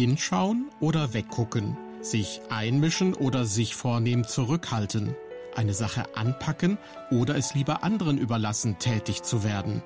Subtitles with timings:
[0.00, 1.76] Hinschauen oder weggucken?
[2.00, 5.14] Sich einmischen oder sich vornehm zurückhalten?
[5.54, 6.78] Eine Sache anpacken
[7.10, 9.82] oder es lieber anderen überlassen, tätig zu werden?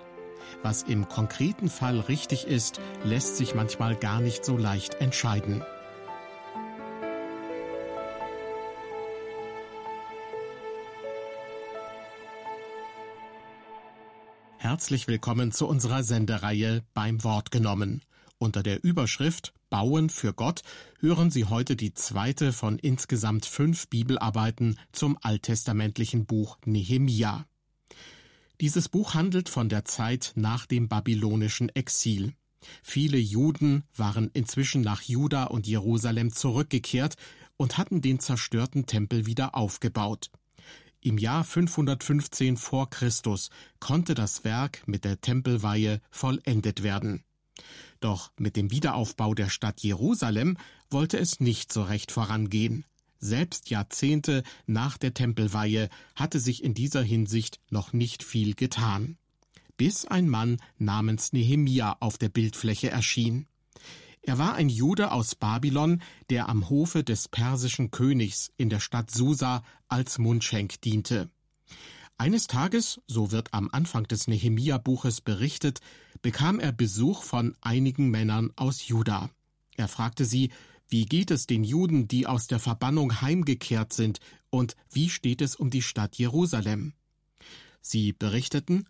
[0.62, 5.64] Was im konkreten Fall richtig ist, lässt sich manchmal gar nicht so leicht entscheiden.
[14.58, 18.00] Herzlich willkommen zu unserer Sendereihe beim Wort genommen.
[18.38, 20.62] Unter der Überschrift Bauen für Gott
[21.00, 27.46] hören Sie heute die zweite von insgesamt fünf Bibelarbeiten zum alttestamentlichen Buch Nehemia.
[28.60, 32.34] Dieses Buch handelt von der Zeit nach dem babylonischen Exil.
[32.82, 37.16] Viele Juden waren inzwischen nach Juda und Jerusalem zurückgekehrt
[37.56, 40.30] und hatten den zerstörten Tempel wieder aufgebaut.
[41.00, 47.24] Im Jahr 515 vor Christus konnte das Werk mit der Tempelweihe vollendet werden.
[48.00, 50.56] Doch mit dem Wiederaufbau der Stadt Jerusalem
[50.90, 52.84] wollte es nicht so recht vorangehen.
[53.18, 59.16] Selbst Jahrzehnte nach der Tempelweihe hatte sich in dieser Hinsicht noch nicht viel getan.
[59.76, 63.46] Bis ein Mann namens Nehemia auf der Bildfläche erschien.
[64.20, 69.10] Er war ein Jude aus Babylon, der am Hofe des persischen Königs in der Stadt
[69.10, 71.30] Susa als Mundschenk diente.
[72.16, 75.80] Eines Tages, so wird am Anfang des Nehemia-Buches berichtet,
[76.24, 79.28] bekam er Besuch von einigen Männern aus Juda.
[79.76, 80.50] Er fragte sie,
[80.88, 85.54] wie geht es den Juden, die aus der Verbannung heimgekehrt sind, und wie steht es
[85.54, 86.94] um die Stadt Jerusalem?
[87.82, 88.88] Sie berichteten,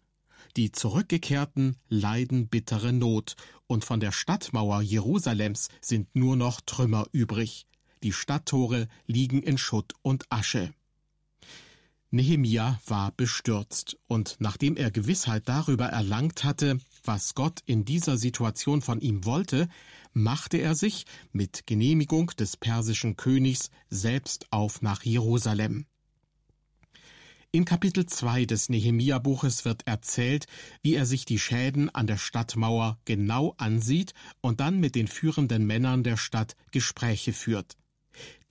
[0.57, 3.35] die Zurückgekehrten leiden bittere Not,
[3.67, 7.67] und von der Stadtmauer Jerusalems sind nur noch Trümmer übrig.
[8.05, 10.73] Die Stadttore liegen in Schutt und Asche.
[12.15, 18.83] Nehemia war bestürzt, und nachdem er Gewissheit darüber erlangt hatte, was Gott in dieser Situation
[18.83, 19.69] von ihm wollte,
[20.13, 25.87] machte er sich mit Genehmigung des persischen Königs selbst auf nach Jerusalem.
[27.51, 30.47] In Kapitel 2 des Nehemia-Buches wird erzählt,
[30.83, 35.67] wie er sich die Schäden an der Stadtmauer genau ansieht und dann mit den führenden
[35.67, 37.77] Männern der Stadt Gespräche führt.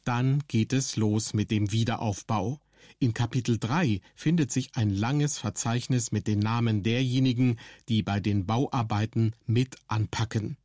[0.04, 2.60] Dann geht es los mit dem Wiederaufbau.
[3.04, 7.60] In Kapitel 3 findet sich ein langes Verzeichnis mit den Namen derjenigen,
[7.90, 10.56] die bei den Bauarbeiten mit anpacken.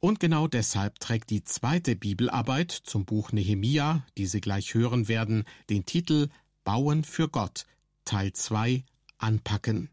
[0.00, 5.44] Und genau deshalb trägt die zweite Bibelarbeit zum Buch Nehemia, die Sie gleich hören werden,
[5.68, 6.30] den Titel
[6.64, 7.66] Bauen für Gott,
[8.06, 8.82] Teil 2
[9.18, 9.90] Anpacken.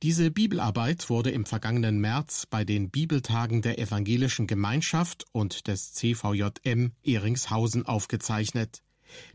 [0.00, 6.92] Diese Bibelarbeit wurde im vergangenen März bei den Bibeltagen der Evangelischen Gemeinschaft und des CVJM
[7.02, 8.80] Eringshausen aufgezeichnet.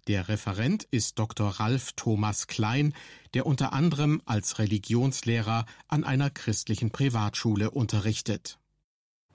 [0.08, 1.48] Der Referent ist Dr.
[1.48, 2.94] Ralf Thomas Klein,
[3.34, 8.60] der unter anderem als Religionslehrer an einer christlichen Privatschule unterrichtet.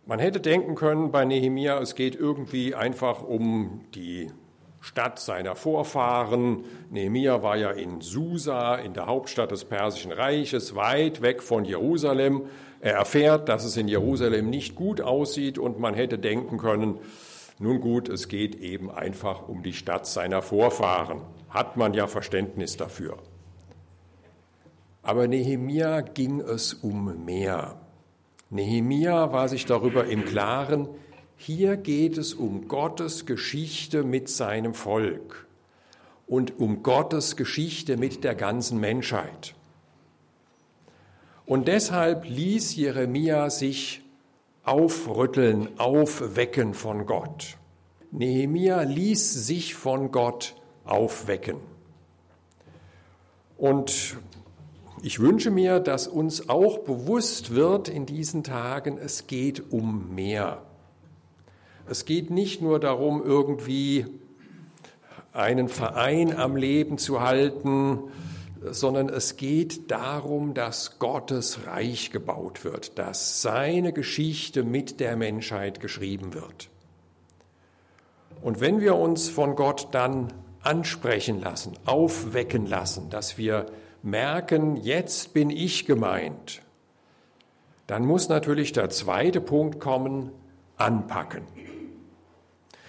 [0.04, 4.30] Man hätte denken können bei Nehemia, es geht irgendwie einfach um die
[4.80, 6.64] Stadt seiner Vorfahren.
[6.91, 12.42] Nehemia war ja in Susa, in der Hauptstadt des Persischen Reiches, weit weg von Jerusalem.
[12.80, 16.98] Er erfährt, dass es in Jerusalem nicht gut aussieht und man hätte denken können,
[17.62, 21.22] nun gut, es geht eben einfach um die Stadt seiner Vorfahren.
[21.48, 23.18] Hat man ja Verständnis dafür.
[25.02, 27.76] Aber Nehemia ging es um mehr.
[28.50, 30.88] Nehemia war sich darüber im Klaren,
[31.36, 35.46] hier geht es um Gottes Geschichte mit seinem Volk
[36.26, 39.54] und um Gottes Geschichte mit der ganzen Menschheit.
[41.46, 44.02] Und deshalb ließ Jeremia sich
[44.64, 47.56] aufrütteln, aufwecken von Gott.
[48.10, 51.56] Nehemia ließ sich von Gott aufwecken.
[53.56, 54.16] Und
[55.02, 60.62] ich wünsche mir, dass uns auch bewusst wird in diesen Tagen, es geht um mehr.
[61.88, 64.06] Es geht nicht nur darum, irgendwie
[65.32, 67.98] einen Verein am Leben zu halten,
[68.70, 75.80] sondern es geht darum, dass Gottes Reich gebaut wird, dass seine Geschichte mit der Menschheit
[75.80, 76.70] geschrieben wird.
[78.41, 80.32] Und wenn wir uns von Gott dann
[80.62, 83.66] ansprechen lassen, aufwecken lassen, dass wir
[84.03, 86.62] merken, jetzt bin ich gemeint,
[87.86, 90.30] dann muss natürlich der zweite Punkt kommen,
[90.76, 91.42] anpacken.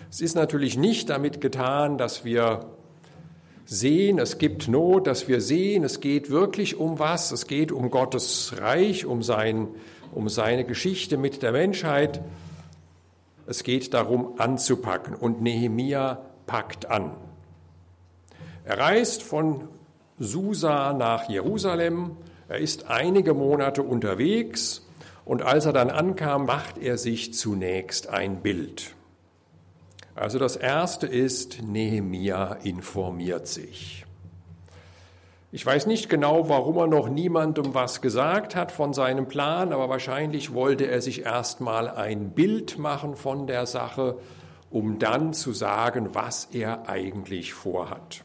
[0.09, 2.65] Es ist natürlich nicht damit getan, dass wir
[3.73, 7.89] sehen, es gibt Not, dass wir sehen, es geht wirklich um was, es geht um
[7.89, 9.67] Gottes Reich, um, sein,
[10.11, 12.21] um seine Geschichte mit der Menschheit.
[13.47, 15.15] Es geht darum, anzupacken.
[15.15, 17.11] Und Nehemia packt an.
[18.63, 19.67] Er reist von
[20.19, 22.11] Susa nach Jerusalem.
[22.47, 24.87] Er ist einige Monate unterwegs
[25.25, 28.93] Und als er dann ankam, macht er sich zunächst ein Bild.
[30.15, 34.05] Also das Erste ist, Nehemia informiert sich.
[35.51, 39.89] Ich weiß nicht genau, warum er noch niemandem was gesagt hat von seinem Plan, aber
[39.89, 44.17] wahrscheinlich wollte er sich erstmal ein Bild machen von der Sache,
[44.71, 48.23] um dann zu sagen, was er eigentlich vorhat.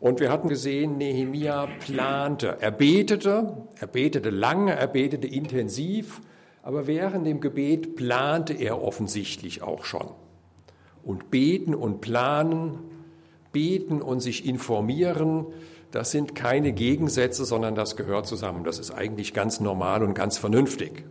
[0.00, 2.56] Und wir hatten gesehen, Nehemia plante.
[2.60, 6.20] Er betete, er betete lange, er betete intensiv,
[6.62, 10.08] aber während dem Gebet plante er offensichtlich auch schon.
[11.08, 12.78] Und beten und planen,
[13.50, 15.46] beten und sich informieren,
[15.90, 18.62] das sind keine Gegensätze, sondern das gehört zusammen.
[18.62, 21.06] Das ist eigentlich ganz normal und ganz vernünftig.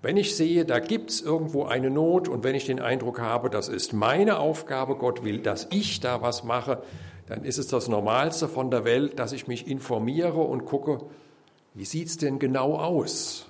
[0.00, 3.50] Wenn ich sehe, da gibt es irgendwo eine Not und wenn ich den Eindruck habe,
[3.50, 6.82] das ist meine Aufgabe, Gott will, dass ich da was mache,
[7.26, 11.00] dann ist es das Normalste von der Welt, dass ich mich informiere und gucke,
[11.74, 13.46] wie sieht es denn genau aus?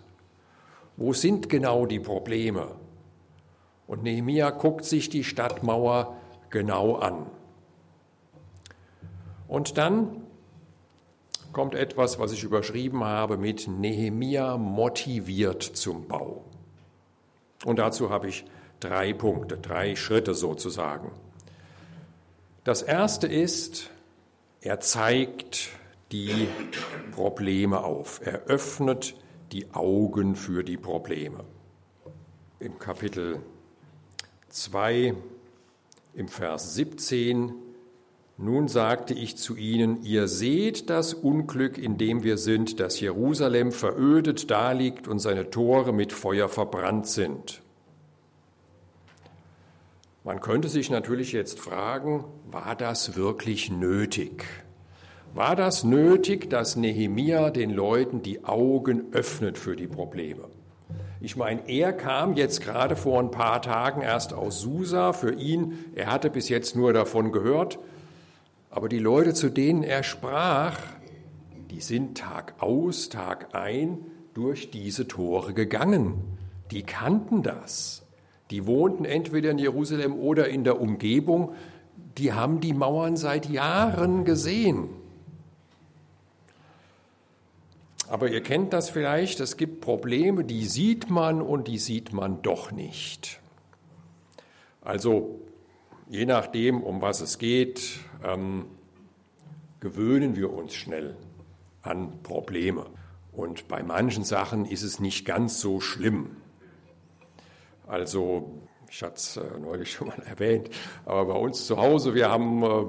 [0.96, 2.68] Wo sind genau die Probleme?
[3.86, 6.16] Und Nehemia guckt sich die Stadtmauer
[6.50, 7.26] genau an.
[9.48, 10.22] Und dann
[11.52, 16.44] kommt etwas, was ich überschrieben habe mit Nehemia motiviert zum Bau.
[17.64, 18.44] Und dazu habe ich
[18.80, 21.12] drei Punkte, drei Schritte sozusagen.
[22.64, 23.90] Das erste ist,
[24.60, 25.70] er zeigt
[26.12, 26.48] die
[27.12, 28.20] Probleme auf.
[28.24, 29.14] Er öffnet
[29.52, 31.44] die Augen für die Probleme.
[32.58, 33.40] Im Kapitel
[34.56, 35.14] 2,
[36.14, 37.52] im Vers 17,
[38.38, 43.70] nun sagte ich zu ihnen, ihr seht das Unglück, in dem wir sind, dass Jerusalem
[43.70, 47.60] verödet daliegt und seine Tore mit Feuer verbrannt sind.
[50.24, 54.44] Man könnte sich natürlich jetzt fragen, war das wirklich nötig?
[55.34, 60.48] War das nötig, dass Nehemia den Leuten die Augen öffnet für die Probleme?
[61.26, 65.12] Ich meine, er kam jetzt gerade vor ein paar Tagen erst aus Susa.
[65.12, 67.80] Für ihn, er hatte bis jetzt nur davon gehört.
[68.70, 70.78] Aber die Leute, zu denen er sprach,
[71.72, 73.98] die sind Tag aus, Tag ein
[74.34, 76.38] durch diese Tore gegangen.
[76.70, 78.06] Die kannten das
[78.52, 81.54] die wohnten entweder in Jerusalem oder in der Umgebung,
[82.16, 84.88] die haben die Mauern seit Jahren gesehen.
[88.08, 92.40] Aber ihr kennt das vielleicht, es gibt Probleme, die sieht man und die sieht man
[92.42, 93.40] doch nicht.
[94.80, 95.40] Also
[96.08, 98.66] je nachdem, um was es geht, ähm,
[99.80, 101.16] gewöhnen wir uns schnell
[101.82, 102.86] an Probleme.
[103.32, 106.36] Und bei manchen Sachen ist es nicht ganz so schlimm.
[107.86, 110.70] Also, ich hatte es äh, neulich schon mal erwähnt,
[111.04, 112.86] aber bei uns zu Hause, wir haben äh,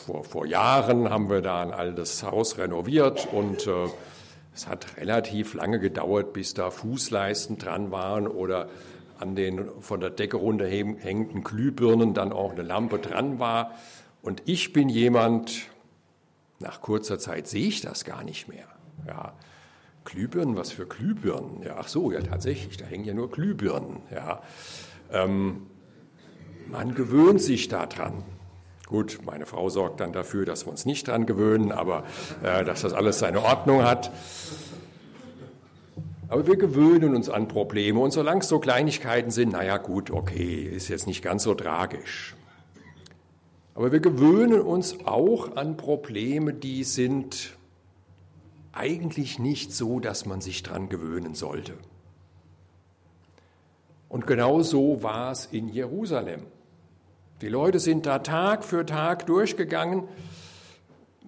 [0.00, 3.86] vor, vor Jahren haben wir da ein altes Haus renoviert und äh,
[4.54, 8.68] es hat relativ lange gedauert, bis da Fußleisten dran waren oder
[9.18, 13.72] an den von der Decke runterhängenden Glühbirnen dann auch eine Lampe dran war.
[14.22, 15.68] Und ich bin jemand,
[16.58, 18.66] nach kurzer Zeit sehe ich das gar nicht mehr.
[19.06, 19.34] Ja,
[20.04, 21.62] Glühbirnen, was für Glühbirnen?
[21.62, 24.00] Ja, ach so, ja tatsächlich, da hängen ja nur Glühbirnen.
[24.10, 24.42] Ja.
[25.12, 25.66] Ähm,
[26.70, 28.24] man gewöhnt sich daran.
[28.90, 32.02] Gut, meine Frau sorgt dann dafür, dass wir uns nicht dran gewöhnen, aber
[32.42, 34.10] äh, dass das alles seine Ordnung hat.
[36.26, 40.64] Aber wir gewöhnen uns an Probleme und solange es so Kleinigkeiten sind, naja gut, okay,
[40.64, 42.34] ist jetzt nicht ganz so tragisch.
[43.76, 47.56] Aber wir gewöhnen uns auch an Probleme, die sind
[48.72, 51.74] eigentlich nicht so, dass man sich daran gewöhnen sollte.
[54.08, 56.42] Und genau so war es in Jerusalem.
[57.40, 60.04] Die Leute sind da Tag für Tag durchgegangen.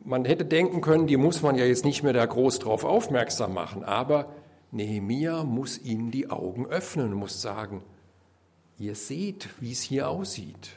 [0.04, 3.54] Man hätte denken können, die muss man ja jetzt nicht mehr da groß drauf aufmerksam
[3.54, 4.26] machen, aber
[4.72, 7.82] Nehemia muss ihnen die Augen öffnen muss sagen,
[8.78, 10.70] ihr seht, wie es hier aussieht.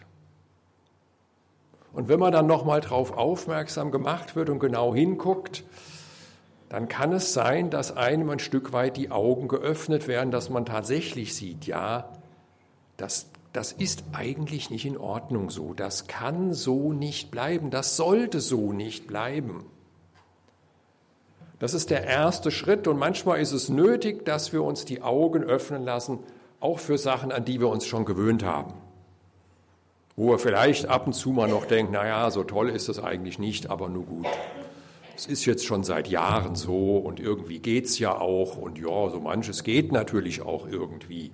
[1.92, 5.64] Und wenn man dann nochmal drauf aufmerksam gemacht wird und genau hinguckt,
[6.70, 10.66] dann kann es sein, dass einem ein Stück weit die Augen geöffnet werden, dass man
[10.66, 12.10] tatsächlich sieht, ja,
[12.98, 18.42] das, das ist eigentlich nicht in Ordnung so, das kann so nicht bleiben, das sollte
[18.42, 19.66] so nicht bleiben.
[21.60, 25.44] Das ist der erste Schritt und manchmal ist es nötig, dass wir uns die Augen
[25.44, 26.20] öffnen lassen,
[26.60, 28.74] auch für Sachen, an die wir uns schon gewöhnt haben.
[30.18, 33.40] Wo wir vielleicht ab und zu mal noch denken, naja, so toll ist das eigentlich
[33.40, 34.28] nicht, aber nur gut
[35.16, 39.10] es ist jetzt schon seit Jahren so und irgendwie geht es ja auch und ja,
[39.10, 41.32] so manches geht natürlich auch irgendwie.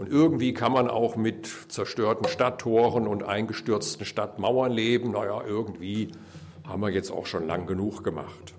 [0.00, 5.10] Und irgendwie kann man auch mit zerstörten Stadttoren und eingestürzten Stadtmauern leben.
[5.10, 6.12] Naja, irgendwie
[6.66, 8.54] haben wir jetzt auch schon lang genug gemacht.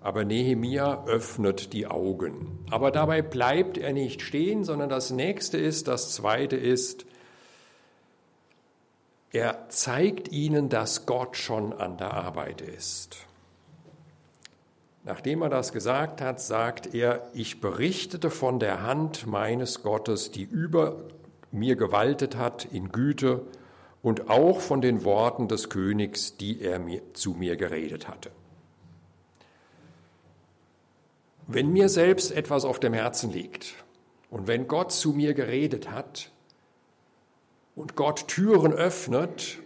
[0.00, 2.64] Aber Nehemia öffnet die Augen.
[2.70, 7.04] Aber dabei bleibt er nicht stehen, sondern das nächste ist, das zweite ist,
[9.32, 13.27] er zeigt ihnen, dass Gott schon an der Arbeit ist.
[15.08, 20.42] Nachdem er das gesagt hat, sagt er, ich berichtete von der Hand meines Gottes, die
[20.42, 20.96] über
[21.50, 23.40] mir gewaltet hat in Güte
[24.02, 28.30] und auch von den Worten des Königs, die er mir, zu mir geredet hatte.
[31.46, 33.76] Wenn mir selbst etwas auf dem Herzen liegt
[34.28, 36.30] und wenn Gott zu mir geredet hat
[37.74, 39.56] und Gott Türen öffnet,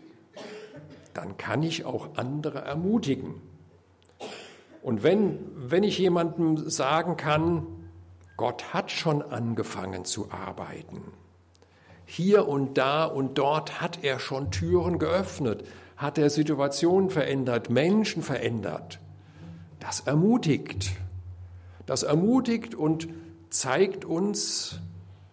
[1.14, 3.42] dann kann ich auch andere ermutigen.
[4.82, 7.66] Und wenn, wenn ich jemandem sagen kann,
[8.36, 11.02] Gott hat schon angefangen zu arbeiten,
[12.04, 15.64] hier und da und dort hat er schon Türen geöffnet,
[15.96, 18.98] hat er Situationen verändert, Menschen verändert,
[19.78, 20.90] das ermutigt.
[21.86, 23.08] Das ermutigt und
[23.50, 24.80] zeigt uns,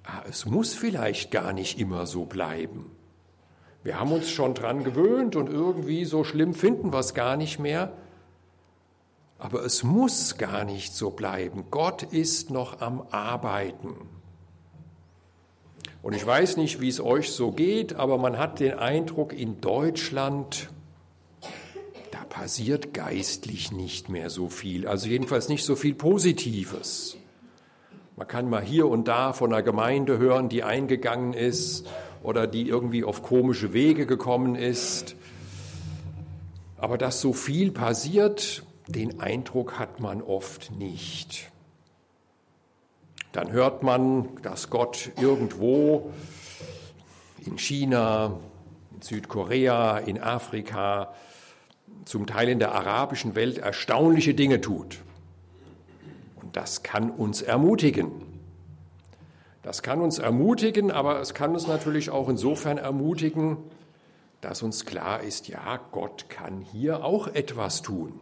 [0.04, 2.92] ah, es muss vielleicht gar nicht immer so bleiben.
[3.84, 7.60] Wir haben uns schon dran gewöhnt und irgendwie so schlimm finden wir es gar nicht
[7.60, 7.94] mehr.
[9.40, 11.66] Aber es muss gar nicht so bleiben.
[11.72, 13.96] Gott ist noch am Arbeiten.
[16.04, 19.60] Und ich weiß nicht, wie es euch so geht, aber man hat den Eindruck, in
[19.60, 20.70] Deutschland
[22.40, 27.18] passiert geistlich nicht mehr so viel, also jedenfalls nicht so viel Positives.
[28.16, 31.88] Man kann mal hier und da von einer Gemeinde hören, die eingegangen ist
[32.24, 35.18] oder die irgendwie auf komische Wege gekommen ist.
[36.78, 41.52] Aber dass so viel passiert, den Eindruck hat man oft nicht.
[43.32, 46.12] Dann hört man, dass Gott irgendwo
[47.46, 48.40] in China,
[48.96, 51.14] in Südkorea, in Afrika
[52.06, 54.98] zum Teil in der arabischen Welt erstaunliche Dinge tut.
[56.42, 58.12] Und das kann uns ermutigen.
[59.62, 63.58] Das kann uns ermutigen, aber es kann uns natürlich auch insofern ermutigen,
[64.42, 68.20] dass uns klar ist, ja, Gott kann hier auch etwas tun.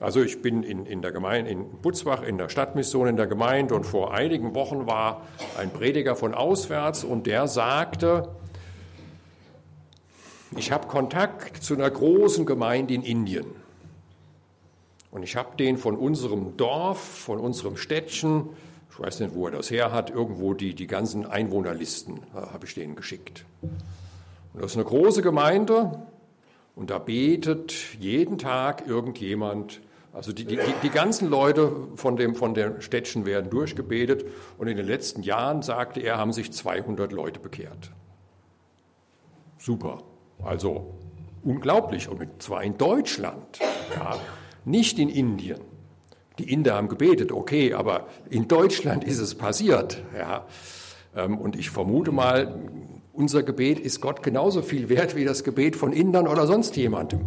[0.00, 3.74] Also ich bin in, in der Gemeinde, in Butzbach, in der Stadtmission in der Gemeinde
[3.74, 5.26] und vor einigen Wochen war
[5.58, 8.30] ein Prediger von auswärts und der sagte,
[10.56, 13.46] ich habe Kontakt zu einer großen Gemeinde in Indien.
[15.10, 18.48] Und ich habe den von unserem Dorf, von unserem Städtchen,
[18.90, 22.64] ich weiß nicht, wo er das her hat, irgendwo die, die ganzen Einwohnerlisten äh, habe
[22.64, 23.44] ich denen geschickt.
[23.62, 26.02] Und das ist eine große Gemeinde
[26.74, 29.80] und da betet jeden Tag irgendjemand,
[30.12, 34.24] also die, die, die ganzen Leute von dem, von der Städtchen werden durchgebetet
[34.58, 37.92] und in den letzten Jahren, sagte er, haben sich 200 Leute bekehrt.
[39.58, 39.98] Super.
[40.42, 40.94] Also
[41.44, 42.08] unglaublich.
[42.08, 43.60] Und zwar in Deutschland,
[43.94, 44.18] ja,
[44.64, 45.60] nicht in Indien.
[46.38, 50.02] Die Inder haben gebetet, okay, aber in Deutschland ist es passiert.
[50.16, 50.46] Ja.
[51.14, 52.58] Ähm, und ich vermute mal,
[53.12, 57.26] unser Gebet ist Gott genauso viel wert wie das Gebet von Indern oder sonst jemandem.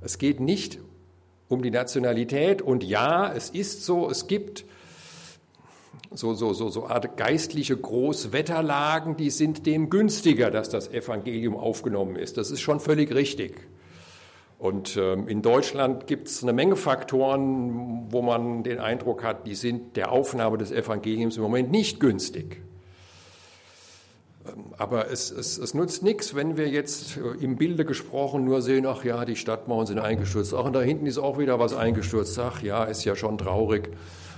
[0.00, 0.78] Es geht nicht
[1.50, 2.62] um die Nationalität.
[2.62, 4.64] Und ja, es ist so, es gibt
[6.12, 12.16] so, so, so, so Art geistliche Großwetterlagen, die sind dem günstiger, dass das Evangelium aufgenommen
[12.16, 12.38] ist.
[12.38, 13.68] Das ist schon völlig richtig.
[14.58, 19.54] Und ähm, in Deutschland gibt es eine Menge Faktoren, wo man den Eindruck hat, die
[19.54, 22.62] sind der Aufnahme des Evangeliums im Moment nicht günstig.
[24.78, 29.04] Aber es, es, es nutzt nichts, wenn wir jetzt im Bilde gesprochen nur sehen, ach
[29.04, 32.62] ja, die Stadtmauern sind eingestürzt, ach und da hinten ist auch wieder was eingestürzt, ach
[32.62, 33.90] ja, ist ja schon traurig.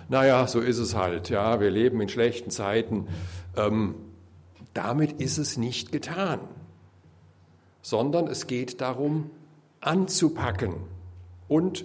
[0.08, 3.06] Naja, so ist es halt, ja, wir leben in schlechten Zeiten.
[3.56, 3.94] Ähm,
[4.74, 6.40] damit ist es nicht getan,
[7.80, 9.30] sondern es geht darum,
[9.80, 10.74] anzupacken
[11.48, 11.84] und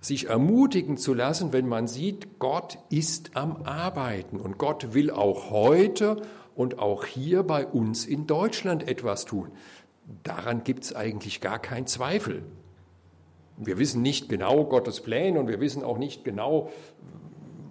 [0.00, 4.38] sich ermutigen zu lassen, wenn man sieht, Gott ist am Arbeiten.
[4.38, 6.22] Und Gott will auch heute
[6.58, 9.52] und auch hier bei uns in Deutschland etwas tun.
[10.24, 12.42] Daran gibt es eigentlich gar keinen Zweifel.
[13.56, 16.72] Wir wissen nicht genau Gottes Pläne und wir wissen auch nicht genau,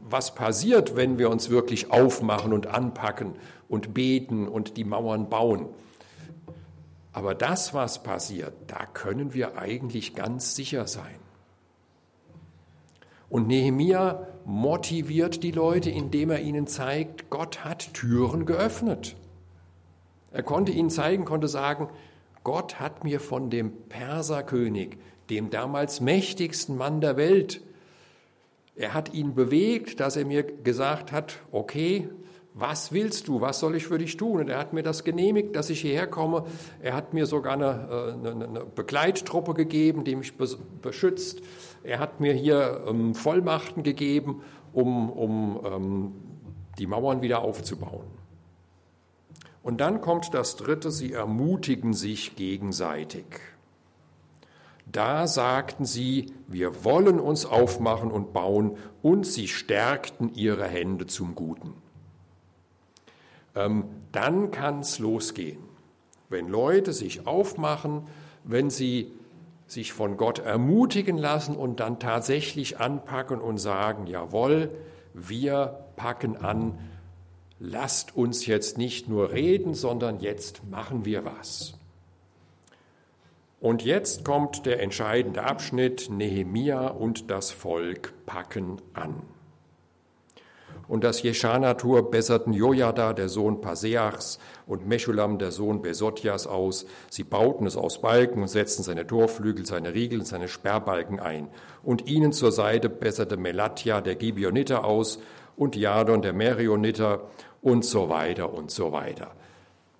[0.03, 3.33] was passiert, wenn wir uns wirklich aufmachen und anpacken
[3.67, 5.65] und beten und die Mauern bauen.
[7.11, 11.26] Aber das, was passiert, da können wir eigentlich ganz sicher sein.
[13.29, 19.15] Und Nehemia motiviert die Leute, indem er ihnen zeigt, Gott hat Türen geöffnet.
[20.31, 21.89] Er konnte ihnen zeigen, konnte sagen,
[22.43, 24.97] Gott hat mir von dem Perserkönig,
[25.29, 27.61] dem damals mächtigsten Mann der Welt,
[28.77, 32.09] er hat ihn bewegt, dass er mir gesagt hat, okay,
[32.53, 34.39] was willst du, was soll ich für dich tun?
[34.39, 36.45] Und er hat mir das genehmigt, dass ich hierher komme.
[36.81, 40.33] Er hat mir sogar eine, eine, eine Begleittruppe gegeben, die mich
[40.81, 41.41] beschützt.
[41.87, 44.41] Er hat mir hier ähm, Vollmachten gegeben,
[44.73, 46.11] um, um ähm,
[46.77, 48.05] die Mauern wieder aufzubauen.
[49.63, 53.25] Und dann kommt das Dritte, sie ermutigen sich gegenseitig.
[54.85, 61.35] Da sagten sie, wir wollen uns aufmachen und bauen, und sie stärkten ihre Hände zum
[61.35, 61.73] Guten
[63.57, 65.59] ähm, dann kann es losgehen.
[66.29, 68.03] Wenn Leute sich aufmachen,
[68.43, 69.11] wenn sie
[69.67, 74.71] sich von Gott ermutigen lassen und dann tatsächlich anpacken und sagen, jawohl,
[75.13, 76.79] wir packen an,
[77.59, 81.77] lasst uns jetzt nicht nur reden, sondern jetzt machen wir was.
[83.59, 89.21] Und jetzt kommt der entscheidende Abschnitt, Nehemia und das Volk packen an
[90.87, 96.85] und das Jeschanatur besserten Jojada, der Sohn Paseachs, und Meschulam, der Sohn Besotjas, aus.
[97.09, 101.49] Sie bauten es aus Balken und setzten seine Torflügel, seine Riegel und seine Sperrbalken ein.
[101.83, 105.19] Und ihnen zur Seite besserte Melatja, der Gibeoniter, aus,
[105.55, 107.21] und Jadon, der Merioniter,
[107.61, 109.31] und so weiter und so weiter.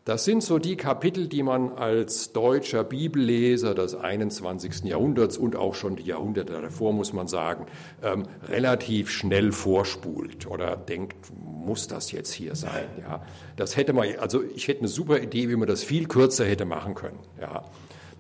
[0.08, 4.86] Das sind so die Kapitel, die man als deutscher Bibelleser des 21.
[4.86, 7.66] Jahrhunderts und auch schon die Jahrhunderte davor, muss man sagen,
[8.02, 12.86] ähm, relativ schnell vorspult oder denkt, muss das jetzt hier sein?
[13.02, 13.22] Ja,
[13.58, 16.64] das hätte man, also ich hätte eine super Idee, wie man das viel kürzer hätte
[16.64, 17.20] machen können.
[17.42, 17.66] Ja,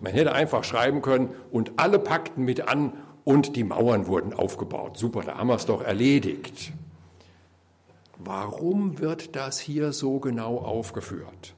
[0.01, 2.91] man hätte einfach schreiben können und alle packten mit an
[3.23, 4.97] und die Mauern wurden aufgebaut.
[4.97, 6.73] Super, da haben wir es doch erledigt.
[8.17, 11.53] Warum wird das hier so genau aufgeführt?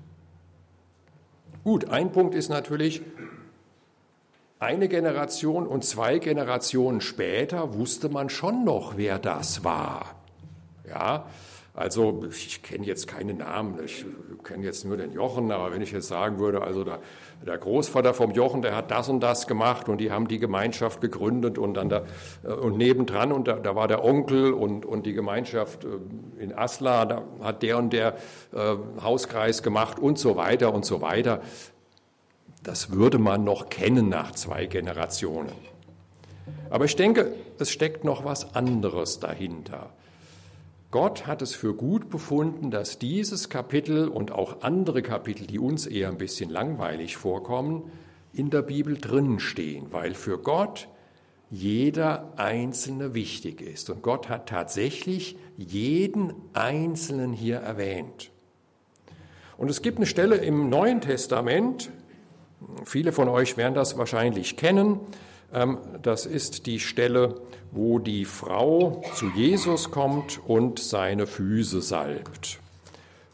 [1.64, 3.02] Gut, ein Punkt ist natürlich,
[4.60, 10.16] eine Generation und zwei Generationen später wusste man schon noch, wer das war.
[10.88, 11.26] Ja,
[11.80, 14.06] also ich kenne jetzt keine Namen, ich
[14.44, 17.00] kenne jetzt nur den Jochen, aber wenn ich jetzt sagen würde, also der,
[17.48, 21.00] der, Großvater vom Jochen, der hat das und das gemacht und die haben die Gemeinschaft
[21.00, 22.04] gegründet und dann da,
[22.44, 26.54] äh, und nebendran und da, da war der Onkel und, und die Gemeinschaft äh, in
[26.54, 28.18] Asla, da hat der und der
[28.54, 31.40] äh, Hauskreis gemacht und so weiter und so weiter.
[32.62, 35.54] Das würde man noch kennen nach zwei Generationen.
[36.70, 39.92] Aber ich denke, es steckt noch was anderes dahinter.
[40.92, 45.86] Gott hat es für gut befunden, dass dieses Kapitel und auch andere Kapitel, die uns
[45.86, 47.92] eher ein bisschen langweilig vorkommen,
[48.34, 50.88] in der Bibel drinnen stehen, weil für Gott
[51.52, 53.90] jeder Einzelne wichtig ist.
[53.90, 58.32] Und Gott hat tatsächlich jeden Einzelnen hier erwähnt.
[59.58, 61.92] Und es gibt eine Stelle im Neuen Testament,
[62.84, 65.00] viele von euch werden das wahrscheinlich kennen,
[65.52, 72.60] das ist die Stelle, wo die Frau zu Jesus kommt und seine Füße salbt.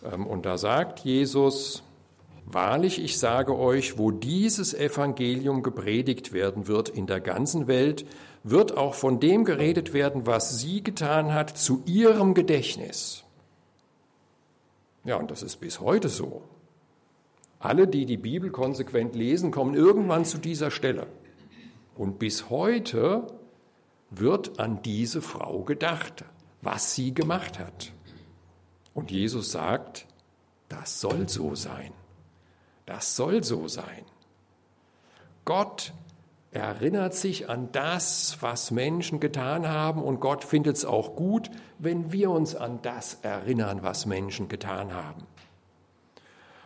[0.03, 1.83] Ähm, und da sagt Jesus,
[2.47, 8.05] Wahrlich, ich sage euch, wo dieses Evangelium gepredigt werden wird in der ganzen Welt,
[8.43, 13.23] wird auch von dem geredet werden, was sie getan hat, zu ihrem Gedächtnis.
[15.05, 16.43] Ja, und das ist bis heute so.
[17.57, 21.07] Alle, die die Bibel konsequent lesen, kommen irgendwann zu dieser Stelle.
[21.95, 23.27] Und bis heute
[24.09, 26.25] wird an diese Frau gedacht,
[26.61, 27.91] was sie gemacht hat.
[28.93, 30.07] Und Jesus sagt,
[30.69, 31.91] das soll so sein.
[32.85, 34.03] Das soll so sein.
[35.43, 35.93] Gott
[36.51, 42.11] erinnert sich an das, was Menschen getan haben und Gott findet es auch gut, wenn
[42.11, 45.27] wir uns an das erinnern, was Menschen getan haben.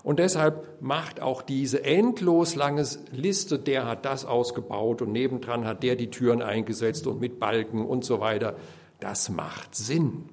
[0.04, 5.84] Und deshalb macht auch diese endlos lange Liste, der hat das ausgebaut und nebendran hat
[5.84, 8.56] der die Türen eingesetzt und mit Balken und so weiter,
[9.00, 10.30] das macht Sinn.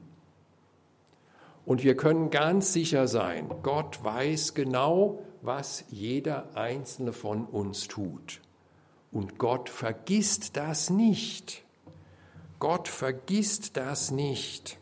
[1.64, 8.40] Und wir können ganz sicher sein, Gott weiß genau, was jeder einzelne von uns tut.
[9.10, 11.64] Und Gott vergisst das nicht.
[12.60, 14.78] Gott vergisst das nicht.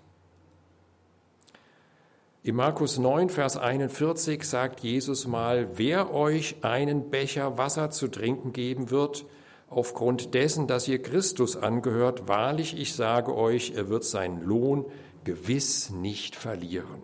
[2.46, 8.52] In Markus 9, Vers 41 sagt Jesus mal, wer euch einen Becher Wasser zu trinken
[8.52, 9.24] geben wird,
[9.70, 14.84] aufgrund dessen, dass ihr Christus angehört, wahrlich, ich sage euch, er wird seinen Lohn
[15.24, 17.00] gewiss nicht verlieren.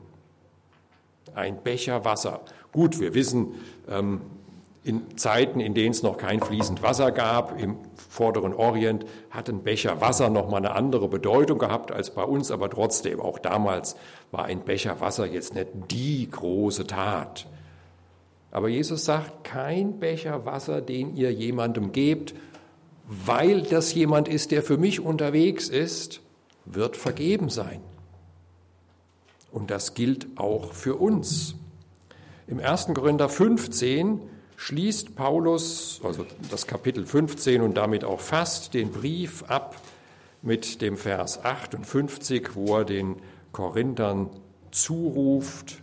[1.34, 2.42] Ein Becher Wasser.
[2.70, 3.54] Gut, wir wissen,
[3.88, 4.20] ähm,
[4.82, 7.76] in Zeiten, in denen es noch kein fließend Wasser gab, im
[8.08, 12.50] vorderen Orient, hat ein Becher Wasser noch mal eine andere Bedeutung gehabt als bei uns,
[12.50, 13.96] aber trotzdem, auch damals
[14.30, 17.46] war ein Becher Wasser jetzt nicht die große Tat.
[18.50, 22.34] Aber Jesus sagt, kein Becher Wasser, den ihr jemandem gebt,
[23.06, 26.20] weil das jemand ist, der für mich unterwegs ist,
[26.64, 27.80] wird vergeben sein.
[29.52, 31.54] Und das gilt auch für uns.
[32.46, 32.88] Im 1.
[32.94, 34.20] Korinther 15
[34.60, 39.80] schließt Paulus, also das Kapitel 15 und damit auch fast den Brief ab
[40.42, 43.16] mit dem Vers 58, wo er den
[43.52, 44.28] Korinthern
[44.70, 45.78] zuruft,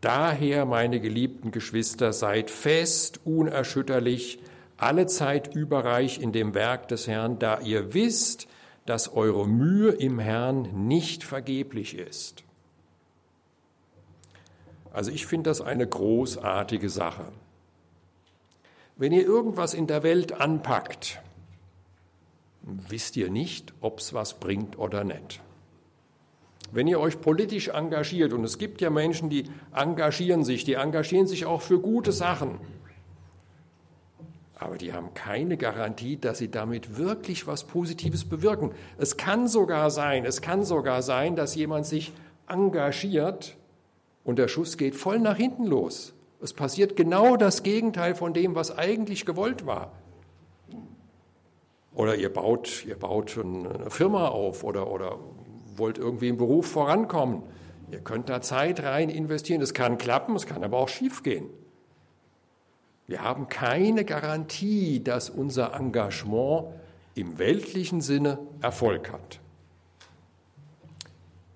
[0.00, 4.38] Daher, meine geliebten Geschwister, seid fest, unerschütterlich,
[4.76, 8.46] alle Zeit überreich in dem Werk des Herrn, da ihr wisst,
[8.84, 12.44] dass eure Mühe im Herrn nicht vergeblich ist.
[14.92, 17.24] Also ich finde das eine großartige Sache.
[18.96, 21.20] Wenn ihr irgendwas in der Welt anpackt,
[22.62, 25.40] wisst ihr nicht, ob es was bringt oder nicht.
[26.72, 31.26] Wenn ihr euch politisch engagiert, und es gibt ja Menschen, die engagieren sich, die engagieren
[31.26, 32.58] sich auch für gute Sachen,
[34.56, 38.70] aber die haben keine Garantie, dass sie damit wirklich was Positives bewirken.
[38.96, 42.12] Es kann sogar sein, es kann sogar sein, dass jemand sich
[42.48, 43.56] engagiert
[44.22, 46.13] und der Schuss geht voll nach hinten los.
[46.44, 49.92] Es passiert genau das Gegenteil von dem, was eigentlich gewollt war.
[51.94, 55.20] Oder ihr baut, ihr baut eine Firma auf oder, oder
[55.74, 57.44] wollt irgendwie im Beruf vorankommen.
[57.90, 59.62] Ihr könnt da Zeit rein investieren.
[59.62, 61.46] Es kann klappen, es kann aber auch schiefgehen.
[63.06, 66.66] Wir haben keine Garantie, dass unser Engagement
[67.14, 69.40] im weltlichen Sinne Erfolg hat.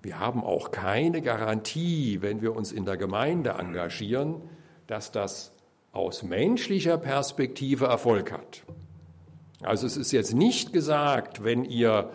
[0.01, 4.41] Wir haben auch keine Garantie, wenn wir uns in der Gemeinde engagieren,
[4.89, 5.51] dass das
[5.91, 8.63] aus menschlicher Perspektive Erfolg hat.
[9.61, 12.09] Also es ist jetzt nicht gesagt, wenn ihr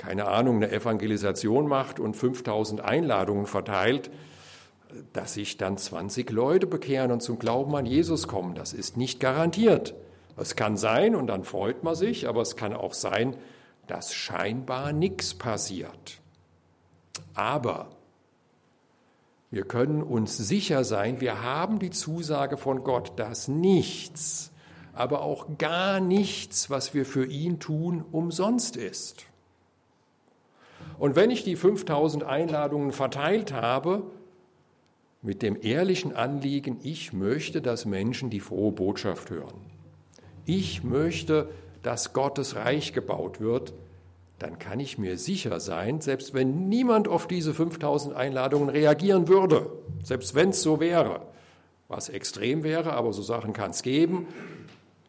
[0.00, 4.10] keine Ahnung, eine Evangelisation macht und 5000 Einladungen verteilt,
[5.12, 8.54] dass sich dann 20 Leute bekehren und zum Glauben an Jesus kommen.
[8.54, 9.94] Das ist nicht garantiert.
[10.38, 13.36] Es kann sein und dann freut man sich, aber es kann auch sein,
[13.86, 16.18] dass scheinbar nichts passiert.
[17.34, 17.90] Aber
[19.50, 24.52] wir können uns sicher sein, wir haben die Zusage von Gott, dass nichts,
[24.92, 29.26] aber auch gar nichts, was wir für ihn tun, umsonst ist.
[30.98, 34.02] Und wenn ich die 5000 Einladungen verteilt habe,
[35.22, 39.60] mit dem ehrlichen Anliegen, ich möchte, dass Menschen die frohe Botschaft hören.
[40.46, 41.48] Ich möchte,
[41.82, 43.72] dass Gottes Reich gebaut wird,
[44.40, 49.70] dann kann ich mir sicher sein, selbst wenn niemand auf diese 5000 Einladungen reagieren würde,
[50.02, 51.26] selbst wenn es so wäre,
[51.88, 54.26] was extrem wäre, aber so Sachen kann es geben,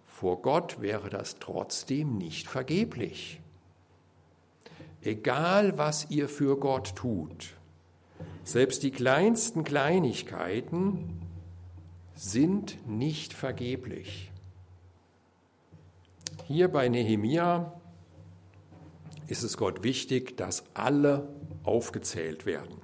[0.05, 3.39] vor Gott wäre das trotzdem nicht vergeblich.
[5.01, 7.51] Egal, was ihr für Gott tut,
[8.43, 11.21] selbst die kleinsten Kleinigkeiten
[12.15, 14.29] sind nicht vergeblich.
[16.47, 17.80] Hier bei Nehemia
[19.31, 21.29] ist es Gott wichtig, dass alle
[21.63, 22.75] aufgezählt werden.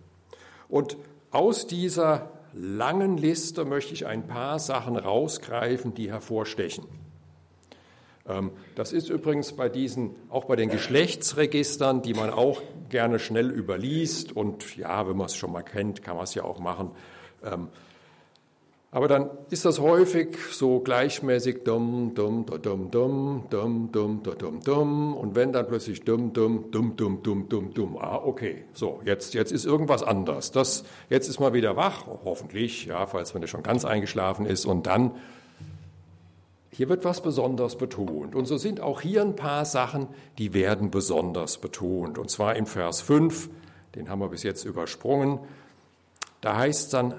[0.70, 0.96] Und
[1.30, 6.86] aus dieser langen Liste möchte ich ein paar Sachen rausgreifen, die hervorstechen.
[8.26, 13.52] Ähm, das ist übrigens bei diesen, auch bei den Geschlechtsregistern, die man auch gerne schnell
[13.52, 16.92] überliest und ja, wenn man es schon mal kennt, kann man es ja auch machen.
[18.98, 24.60] Ähm, aber dann ist das häufig so gleichmäßig dumm, dumm, dumm, dumm, dumm, dumm, dumm,
[24.64, 25.16] dumm.
[25.16, 29.34] Und wenn dann plötzlich dumm, dumm, dumm, dumm, dumm, dumm, dumm, ah, okay, so, jetzt,
[29.34, 30.52] jetzt ist irgendwas anders.
[30.52, 34.66] Das, jetzt ist man wieder wach, hoffentlich, ja, falls man nicht schon ganz eingeschlafen ist.
[34.66, 35.12] Und dann
[36.72, 38.36] hier wird was besonders betont.
[38.36, 40.08] Und so sind auch hier ein paar Sachen,
[40.38, 42.18] die werden besonders betont.
[42.18, 43.50] Und zwar im Vers 5,
[43.96, 45.40] den haben wir bis jetzt übersprungen.
[46.42, 47.16] Da heißt es dann,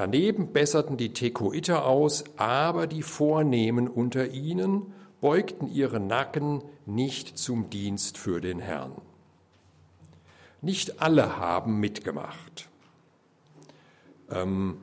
[0.00, 7.68] daneben besserten die Tekoiter aus, aber die Vornehmen unter ihnen beugten ihre Nacken nicht zum
[7.68, 8.92] Dienst für den Herrn.
[10.62, 12.70] Nicht alle haben mitgemacht.
[14.30, 14.78] Ähm,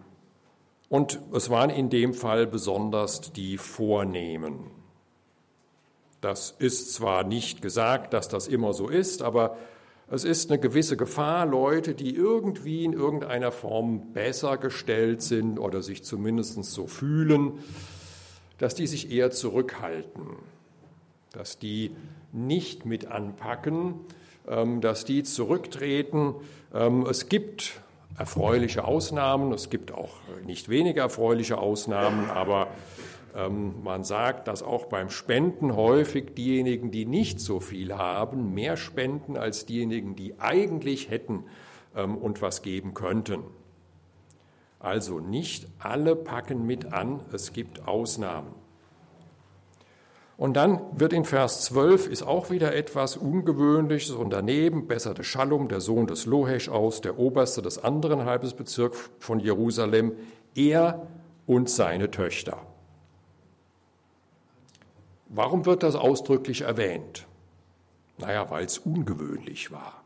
[0.87, 4.69] und es waren in dem Fall besonders die Vornehmen.
[6.21, 9.57] Das ist zwar nicht gesagt, dass das immer so ist, aber
[10.09, 15.81] es ist eine gewisse Gefahr, Leute, die irgendwie in irgendeiner Form besser gestellt sind oder
[15.81, 17.53] sich zumindest so fühlen,
[18.57, 20.23] dass die sich eher zurückhalten,
[21.33, 21.91] dass die
[22.31, 23.95] nicht mit anpacken,
[24.47, 26.35] ähm, dass die zurücktreten.
[26.73, 27.81] Ähm, es gibt
[28.17, 29.51] erfreuliche Ausnahmen.
[29.51, 30.15] Es gibt auch
[30.45, 32.67] nicht weniger erfreuliche Ausnahmen, aber
[33.35, 39.37] man sagt, dass auch beim Spenden häufig diejenigen, die nicht so viel haben, mehr spenden
[39.37, 41.43] als diejenigen, die eigentlich hätten
[41.95, 43.43] ähm, und was geben könnten.
[44.79, 48.53] Also nicht alle packen mit an, es gibt Ausnahmen.
[50.37, 55.67] Und dann wird in Vers 12, ist auch wieder etwas Ungewöhnliches und daneben besserte Schallum,
[55.67, 60.13] der Sohn des Lohesch aus, der Oberste des anderen Halbesbezirks von Jerusalem,
[60.53, 61.07] er
[61.47, 62.66] und seine Töchter.
[65.29, 67.27] Warum wird das ausdrücklich erwähnt?
[68.17, 70.03] Naja, weil es ungewöhnlich war.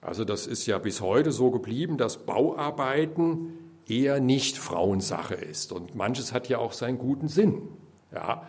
[0.00, 3.52] Also das ist ja bis heute so geblieben, dass Bauarbeiten
[3.86, 5.72] eher nicht Frauensache ist.
[5.72, 7.62] Und manches hat ja auch seinen guten Sinn.
[8.12, 8.46] Ja,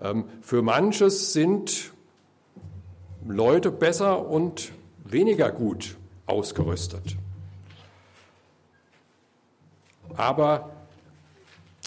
[0.00, 1.92] ähm, für manches sind
[3.26, 4.72] Leute besser und
[5.04, 7.16] weniger gut ausgerüstet.
[10.16, 10.70] Aber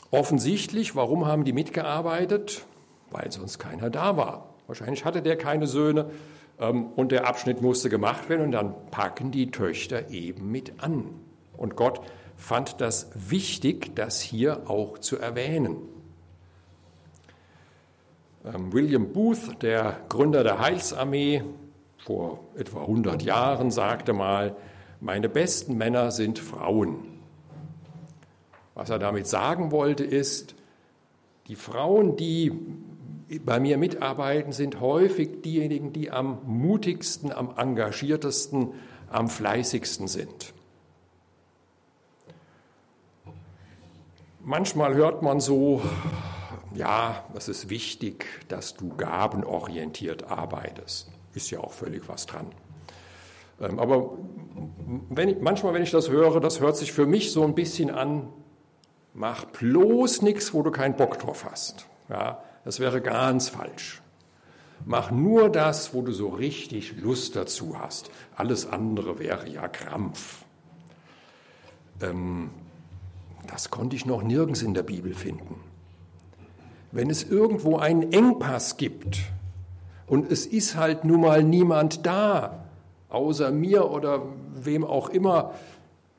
[0.10, 2.66] offensichtlich, warum haben die mitgearbeitet?
[3.12, 4.56] Weil sonst keiner da war.
[4.68, 6.10] Wahrscheinlich hatte der keine Söhne
[6.60, 11.06] ähm, und der Abschnitt musste gemacht werden und dann packen die Töchter eben mit an.
[11.58, 12.02] Und Gott
[12.38, 15.78] fand das wichtig, das hier auch zu erwähnen.
[18.46, 21.44] Ähm, William Booth, der Gründer der Heilsarmee,
[21.98, 24.56] vor etwa 100 Jahren sagte mal,
[25.00, 27.20] meine besten Männer sind Frauen.
[28.74, 30.56] Was er damit sagen wollte, ist,
[31.48, 32.52] die Frauen, die
[33.40, 38.74] bei mir mitarbeiten, sind häufig diejenigen, die am mutigsten, am engagiertesten,
[39.10, 40.54] am fleißigsten sind.
[44.44, 45.82] Manchmal hört man so,
[46.74, 51.12] ja, es ist wichtig, dass du gabenorientiert arbeitest.
[51.34, 52.48] Ist ja auch völlig was dran.
[53.62, 54.18] Ähm, aber
[55.10, 57.92] wenn ich, manchmal, wenn ich das höre, das hört sich für mich so ein bisschen
[57.92, 58.34] an,
[59.14, 61.86] mach bloß nichts, wo du keinen Bock drauf hast.
[62.10, 64.02] Ja, das wäre ganz falsch.
[64.86, 68.10] Mach nur das, wo du so richtig Lust dazu hast.
[68.36, 70.44] Alles andere wäre ja Krampf.
[72.02, 72.50] Ähm,
[73.48, 75.56] das konnte ich noch nirgends in der Bibel finden
[76.92, 79.20] wenn es irgendwo einen Engpass gibt
[80.08, 82.66] und es ist halt nun mal niemand da,
[83.10, 85.54] außer mir oder wem auch immer,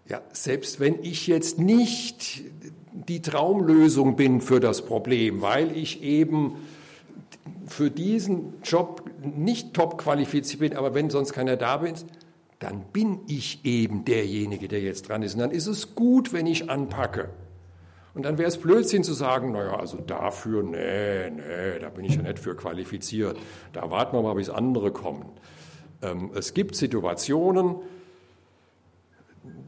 [0.08, 2.42] ja, selbst wenn ich jetzt nicht
[2.92, 6.56] die Traumlösung bin für das Problem, weil ich eben
[7.66, 12.06] für diesen Job nicht top qualifiziert bin, aber wenn sonst keiner da ist,
[12.58, 15.34] dann bin ich eben derjenige, der jetzt dran ist.
[15.34, 17.30] Und dann ist es gut, wenn ich anpacke.
[18.14, 22.16] Und dann wäre es Blödsinn zu sagen, naja, also dafür, nee, nee, da bin ich
[22.16, 23.38] ja nicht für qualifiziert.
[23.72, 25.24] Da warten wir mal, bis andere kommen.
[26.02, 27.76] Ähm, es gibt Situationen,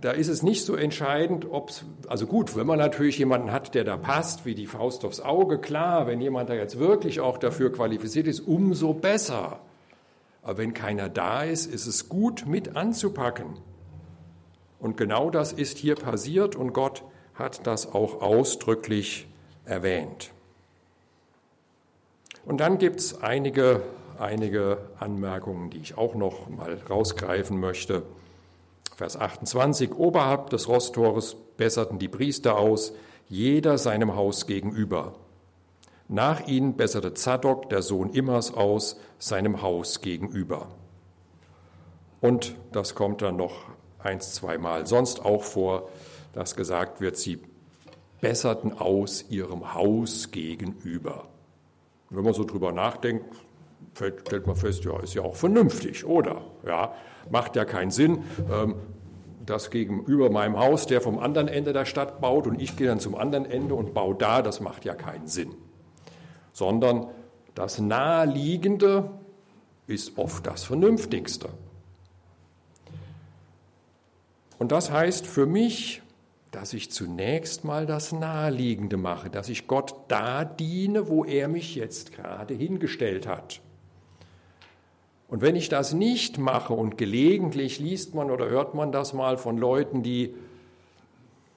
[0.01, 3.75] da ist es nicht so entscheidend, ob es, also gut, wenn man natürlich jemanden hat,
[3.75, 7.39] der da passt, wie die Faust aufs Auge, klar, wenn jemand da jetzt wirklich auch
[7.39, 9.61] dafür qualifiziert ist, umso besser.
[10.43, 13.59] Aber wenn keiner da ist, ist es gut, mit anzupacken.
[14.79, 17.03] Und genau das ist hier passiert und Gott
[17.35, 19.27] hat das auch ausdrücklich
[19.65, 20.31] erwähnt.
[22.45, 23.83] Und dann gibt es einige,
[24.19, 28.03] einige Anmerkungen, die ich auch noch mal rausgreifen möchte.
[28.97, 32.93] Vers 28, oberhalb des Rosttores besserten die Priester aus,
[33.29, 35.15] jeder seinem Haus gegenüber.
[36.07, 40.69] Nach ihnen besserte Zadok, der Sohn Immers, aus, seinem Haus gegenüber.
[42.21, 43.65] Und das kommt dann noch
[43.99, 45.89] eins, zweimal sonst auch vor,
[46.33, 47.41] dass gesagt wird, sie
[48.21, 51.29] besserten aus ihrem Haus gegenüber.
[52.11, 53.35] Wenn man so drüber nachdenkt,
[53.95, 56.43] stellt man fest, ja, ist ja auch vernünftig, oder?
[56.67, 56.95] Ja,
[57.31, 58.77] macht ja keinen Sinn, ähm,
[59.45, 63.01] dass gegenüber meinem Haus der vom anderen Ende der Stadt baut und ich gehe dann
[63.01, 65.55] zum anderen Ende und baue da, das macht ja keinen Sinn.
[66.53, 67.09] Sondern
[67.55, 69.11] das Naheliegende
[69.87, 71.51] ist oft das Vernünftigste.
[74.59, 76.03] Und das heißt für mich,
[76.51, 81.75] dass ich zunächst mal das Naheliegende mache, dass ich Gott da diene, wo er mich
[81.75, 83.61] jetzt gerade hingestellt hat.
[85.29, 89.37] Und wenn ich das nicht mache und gelegentlich liest man oder hört man das mal
[89.39, 90.35] von Leuten, die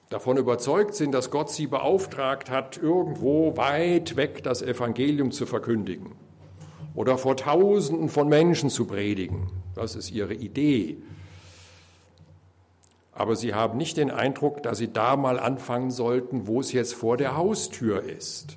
[0.08, 6.12] davon überzeugt sind, dass Gott sie beauftragt hat, irgendwo weit weg das Evangelium zu verkündigen
[6.94, 10.96] oder vor Tausenden von Menschen zu predigen, das ist ihre Idee,
[13.18, 16.94] aber sie haben nicht den Eindruck, dass sie da mal anfangen sollten, wo es jetzt
[16.94, 18.56] vor der Haustür ist.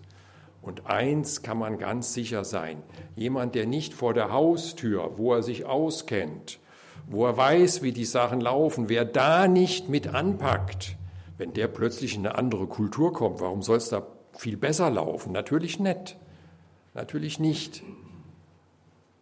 [0.62, 2.84] Und eins kann man ganz sicher sein,
[3.15, 6.60] jemand, der nicht vor der Haustür, wo er sich auskennt,
[7.08, 10.97] wo er weiß, wie die Sachen laufen, wer da nicht mit anpackt,
[11.38, 14.06] wenn der plötzlich in eine andere Kultur kommt, warum soll es da
[14.38, 15.32] viel besser laufen?
[15.32, 16.17] Natürlich nicht.
[16.93, 17.84] Natürlich nicht.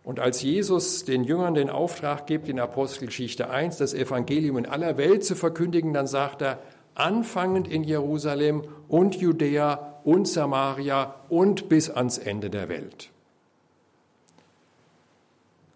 [0.03, 4.97] Und als Jesus den Jüngern den Auftrag gibt, in Apostelgeschichte 1 das Evangelium in aller
[4.97, 6.59] Welt zu verkündigen, dann sagt er,
[6.95, 13.09] anfangend in Jerusalem und Judäa und Samaria und bis ans Ende der Welt.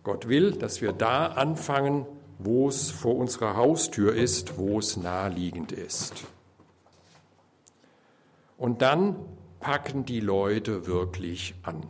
[0.04, 2.06] Gott will, dass wir da anfangen,
[2.40, 6.26] wo es vor unserer Haustür ist, wo es naheliegend ist.
[8.58, 9.16] Und dann
[9.60, 11.84] packen die Leute wirklich an.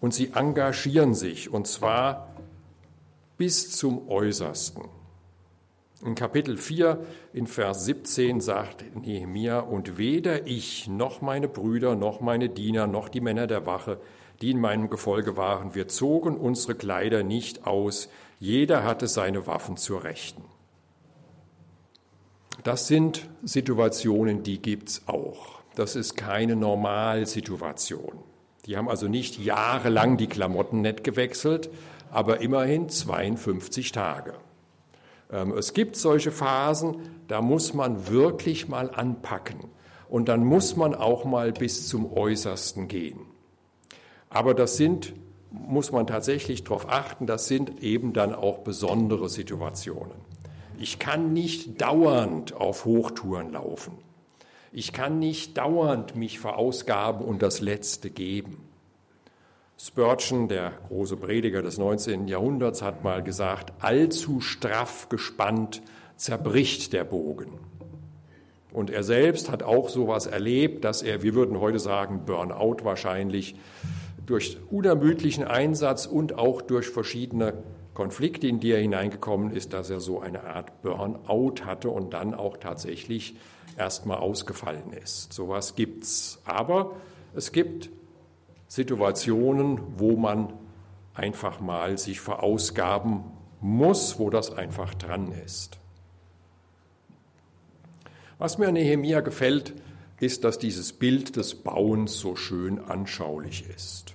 [0.00, 2.34] Und sie engagieren sich, und zwar
[3.36, 4.84] bis zum Äußersten.
[6.04, 6.98] In Kapitel 4,
[7.32, 13.08] in Vers 17 sagt Nehemia, und weder ich noch meine Brüder noch meine Diener noch
[13.08, 14.00] die Männer der Wache,
[14.40, 18.08] die in meinem Gefolge waren, wir zogen unsere Kleider nicht aus,
[18.40, 20.42] jeder hatte seine Waffen zur Rechten.
[22.64, 25.60] Das sind Situationen, die gibt es auch.
[25.76, 28.18] Das ist keine Normalsituation.
[28.66, 31.70] Die haben also nicht jahrelang die Klamotten nicht gewechselt,
[32.10, 34.34] aber immerhin 52 Tage.
[35.32, 36.96] Ähm, es gibt solche Phasen,
[37.28, 39.64] da muss man wirklich mal anpacken
[40.08, 43.20] und dann muss man auch mal bis zum Äußersten gehen.
[44.28, 45.14] Aber das sind
[45.52, 50.16] muss man tatsächlich darauf achten, das sind eben dann auch besondere Situationen.
[50.78, 53.98] Ich kann nicht dauernd auf Hochtouren laufen.
[54.72, 58.68] Ich kann nicht dauernd mich verausgaben und das Letzte geben.
[59.84, 62.28] Spurgeon, der große Prediger des 19.
[62.28, 65.82] Jahrhunderts, hat mal gesagt, allzu straff gespannt
[66.14, 67.58] zerbricht der Bogen.
[68.72, 73.56] Und er selbst hat auch sowas erlebt, dass er, wir würden heute sagen, Burnout wahrscheinlich,
[74.24, 77.54] durch unermüdlichen Einsatz und auch durch verschiedene
[77.92, 82.34] Konflikte, in die er hineingekommen ist, dass er so eine Art Burnout hatte und dann
[82.34, 83.34] auch tatsächlich
[83.76, 85.32] erstmal ausgefallen ist.
[85.32, 86.40] Sowas gibt's.
[86.44, 86.92] Aber
[87.34, 87.90] es gibt
[88.72, 90.50] Situationen, wo man
[91.12, 93.20] einfach mal sich verausgaben
[93.60, 95.78] muss, wo das einfach dran ist.
[98.38, 99.74] Was mir an Nehemia gefällt,
[100.20, 104.14] ist, dass dieses Bild des Bauens so schön anschaulich ist.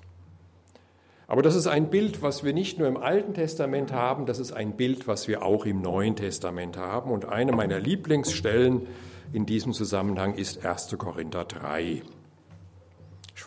[1.28, 4.54] Aber das ist ein Bild, was wir nicht nur im Alten Testament haben, das ist
[4.54, 7.12] ein Bild, was wir auch im Neuen Testament haben.
[7.12, 8.88] Und eine meiner Lieblingsstellen
[9.34, 10.96] in diesem Zusammenhang ist 1.
[10.98, 12.02] Korinther 3.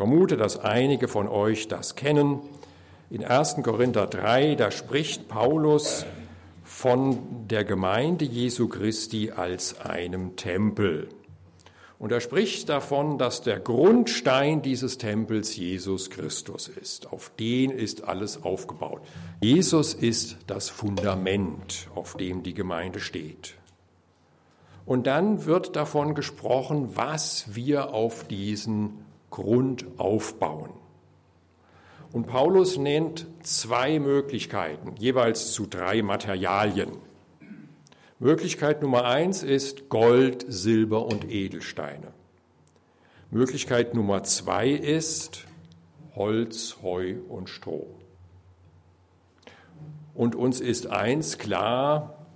[0.00, 2.40] Vermute, dass einige von euch das kennen.
[3.10, 3.56] In 1.
[3.62, 6.06] Korinther 3, da spricht Paulus
[6.64, 11.10] von der Gemeinde Jesu Christi als einem Tempel.
[11.98, 17.12] Und er spricht davon, dass der Grundstein dieses Tempels Jesus Christus ist.
[17.12, 19.02] Auf den ist alles aufgebaut.
[19.42, 23.54] Jesus ist das Fundament, auf dem die Gemeinde steht.
[24.86, 30.71] Und dann wird davon gesprochen, was wir auf diesen Grund aufbauen.
[32.12, 36.93] Und Paulus nennt zwei Möglichkeiten, jeweils zu drei Materialien.
[38.19, 42.09] Möglichkeit Nummer eins ist Gold, Silber und Edelsteine.
[43.31, 45.47] Möglichkeit Nummer zwei ist
[46.16, 47.87] Holz, Heu und Stroh.
[50.14, 52.27] Und uns ist eins klar,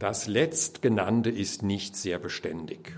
[0.00, 2.92] das letztgenannte ist nicht sehr beständig.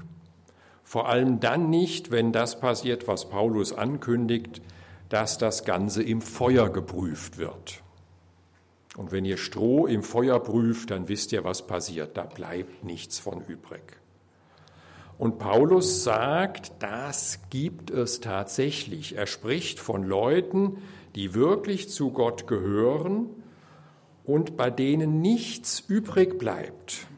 [0.95, 4.63] Vor allem dann nicht, wenn das passiert, was Paulus ankündigt,
[5.09, 7.83] dass das Ganze im Feuer geprüft wird.
[8.97, 12.17] Und wenn ihr Stroh im Feuer prüft, dann wisst ihr, was passiert.
[12.17, 13.83] Da bleibt nichts von übrig.
[15.19, 19.17] Und Paulus sagt, das gibt es tatsächlich.
[19.17, 20.79] Er spricht von Leuten,
[21.17, 23.31] die wirklich zu Gott gehören
[24.23, 27.09] und bei denen nichts übrig bleibt.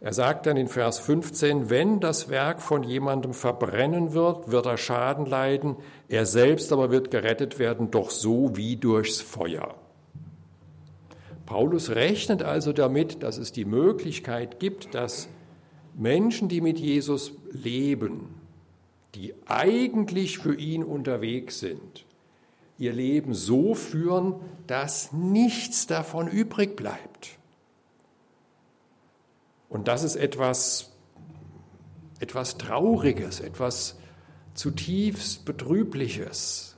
[0.00, 4.76] Er sagt dann in Vers 15, wenn das Werk von jemandem verbrennen wird, wird er
[4.76, 5.76] Schaden leiden,
[6.08, 9.74] er selbst aber wird gerettet werden, doch so wie durchs Feuer.
[11.46, 15.28] Paulus rechnet also damit, dass es die Möglichkeit gibt, dass
[15.94, 18.34] Menschen, die mit Jesus leben,
[19.16, 22.04] die eigentlich für ihn unterwegs sind,
[22.76, 24.36] ihr Leben so führen,
[24.68, 27.37] dass nichts davon übrig bleibt.
[29.68, 30.92] Und das ist etwas,
[32.20, 33.98] etwas Trauriges, etwas
[34.54, 36.76] zutiefst Betrübliches.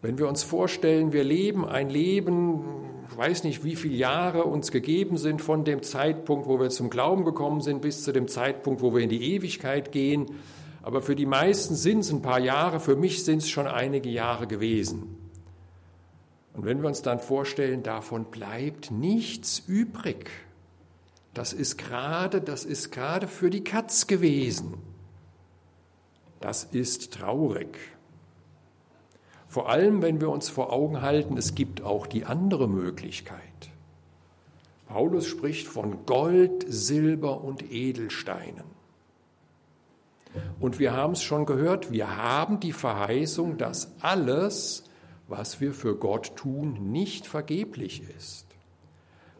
[0.00, 2.62] Wenn wir uns vorstellen, wir leben ein Leben,
[3.10, 6.90] ich weiß nicht, wie viele Jahre uns gegeben sind von dem Zeitpunkt, wo wir zum
[6.90, 10.26] Glauben gekommen sind, bis zu dem Zeitpunkt, wo wir in die Ewigkeit gehen.
[10.82, 14.08] Aber für die meisten sind es ein paar Jahre, für mich sind es schon einige
[14.08, 15.16] Jahre gewesen.
[16.54, 20.30] Und wenn wir uns dann vorstellen, davon bleibt nichts übrig.
[21.38, 24.74] Das ist gerade, das ist gerade für die Katz gewesen.
[26.40, 27.78] Das ist traurig.
[29.46, 33.38] Vor allem, wenn wir uns vor Augen halten, es gibt auch die andere Möglichkeit.
[34.88, 38.64] Paulus spricht von Gold, Silber und Edelsteinen.
[40.58, 44.82] Und wir haben es schon gehört, wir haben die Verheißung, dass alles,
[45.28, 48.47] was wir für Gott tun, nicht vergeblich ist.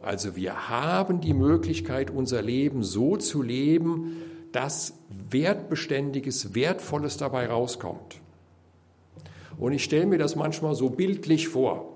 [0.01, 4.17] Also wir haben die Möglichkeit, unser Leben so zu leben,
[4.51, 4.93] dass
[5.29, 8.21] Wertbeständiges, Wertvolles dabei rauskommt.
[9.57, 11.93] Und ich stelle mir das manchmal so bildlich vor.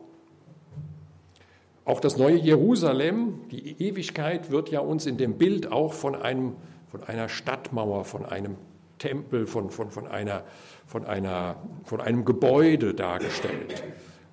[1.86, 6.54] Auch das neue Jerusalem, die Ewigkeit wird ja uns in dem Bild auch von, einem,
[6.92, 8.56] von einer Stadtmauer, von einem
[9.00, 10.44] Tempel, von, von, von, einer,
[10.86, 13.84] von, einer, von einem Gebäude dargestellt.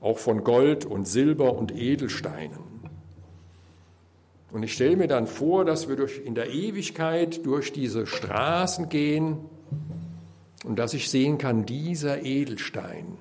[0.01, 2.80] Auch von Gold und Silber und Edelsteinen.
[4.53, 8.89] Und ich stelle mir dann vor, dass wir durch, in der Ewigkeit durch diese Straßen
[8.89, 9.39] gehen
[10.65, 13.17] und dass ich sehen kann, dieser Edelstein,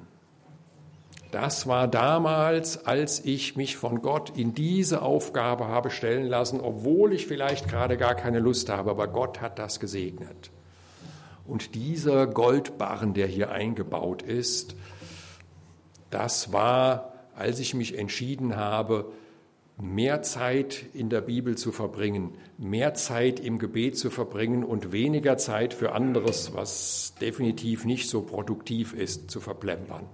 [1.31, 7.13] das war damals, als ich mich von Gott in diese Aufgabe habe stellen lassen, obwohl
[7.13, 10.49] ich vielleicht gerade gar keine Lust habe, aber Gott hat das gesegnet.
[11.45, 14.75] Und dieser Goldbarren, der hier eingebaut ist,
[16.09, 19.11] das war, als ich mich entschieden habe,
[19.81, 25.37] mehr Zeit in der Bibel zu verbringen, mehr Zeit im Gebet zu verbringen und weniger
[25.37, 30.05] Zeit für anderes, was definitiv nicht so produktiv ist, zu verplempern.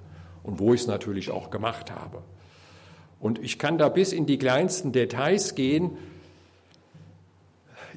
[0.43, 2.21] Und wo ich es natürlich auch gemacht habe.
[3.19, 5.97] Und ich kann da bis in die kleinsten Details gehen.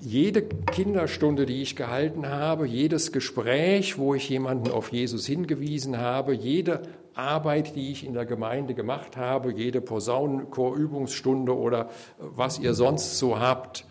[0.01, 6.33] Jede Kinderstunde, die ich gehalten habe, jedes Gespräch, wo ich jemanden auf Jesus hingewiesen habe,
[6.33, 6.83] jede
[7.19, 13.39] Arbeit, die ich in der Gemeinde gemacht habe, jede Posaunenchorübungsstunde oder was ihr sonst so
[13.39, 13.85] habt,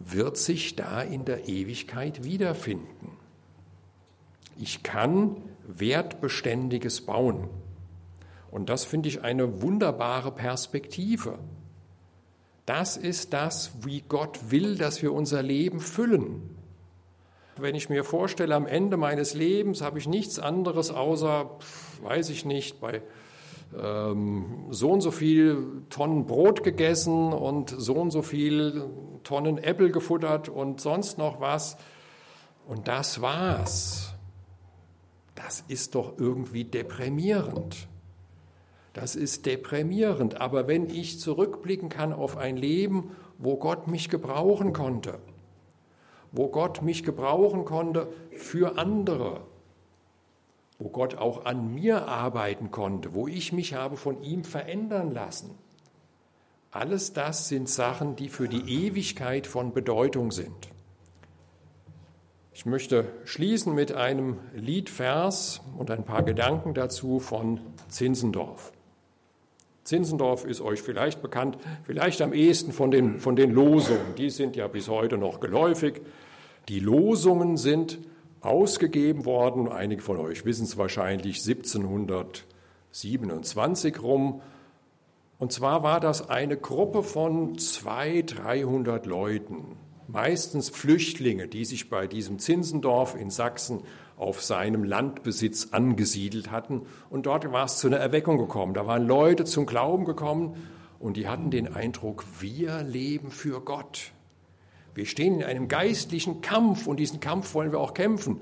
[0.00, 3.16] wird sich da in der Ewigkeit wiederfinden.
[4.58, 7.48] Ich kann Wertbeständiges bauen.
[8.50, 11.38] Und das finde ich eine wunderbare Perspektive.
[12.66, 16.57] Das ist das, wie Gott will, dass wir unser Leben füllen.
[17.60, 21.50] Wenn ich mir vorstelle, am Ende meines Lebens habe ich nichts anderes außer,
[22.02, 23.02] weiß ich nicht, bei
[23.76, 28.88] ähm, so und so viel Tonnen Brot gegessen und so und so viel
[29.24, 31.76] Tonnen Äpfel gefuttert und sonst noch was.
[32.66, 34.14] Und das war's.
[35.34, 37.88] Das ist doch irgendwie deprimierend.
[38.92, 40.40] Das ist deprimierend.
[40.40, 45.18] Aber wenn ich zurückblicken kann auf ein Leben, wo Gott mich gebrauchen konnte,
[46.32, 49.42] wo Gott mich gebrauchen konnte für andere,
[50.78, 55.50] wo Gott auch an mir arbeiten konnte, wo ich mich habe von ihm verändern lassen.
[56.70, 60.68] Alles das sind Sachen, die für die Ewigkeit von Bedeutung sind.
[62.52, 68.72] Ich möchte schließen mit einem Liedvers und ein paar Gedanken dazu von Zinsendorf.
[69.88, 74.14] Zinsendorf ist euch vielleicht bekannt, vielleicht am ehesten von den, von den Losungen.
[74.18, 76.02] Die sind ja bis heute noch geläufig.
[76.68, 77.98] Die Losungen sind
[78.42, 84.42] ausgegeben worden, einige von euch wissen es wahrscheinlich, 1727 rum.
[85.38, 92.06] Und zwar war das eine Gruppe von 200, 300 Leuten, meistens Flüchtlinge, die sich bei
[92.06, 93.84] diesem Zinsendorf in Sachsen
[94.18, 96.82] auf seinem Landbesitz angesiedelt hatten.
[97.08, 98.74] Und dort war es zu einer Erweckung gekommen.
[98.74, 100.56] Da waren Leute zum Glauben gekommen
[100.98, 104.12] und die hatten den Eindruck, wir leben für Gott.
[104.94, 108.40] Wir stehen in einem geistlichen Kampf und diesen Kampf wollen wir auch kämpfen.